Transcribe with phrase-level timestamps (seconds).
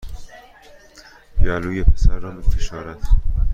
[1.39, 2.99] گلوی پسر را می فشارد